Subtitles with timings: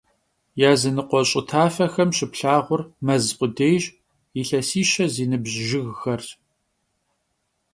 [0.61, 3.83] Yazınıkhue ş'ı tafexem şıplhağur mez khudêyş,
[4.35, 6.27] yilhesişe zi nıbj jjıgıjxerş.